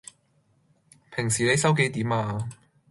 [1.15, 2.49] 平時你收幾點呀?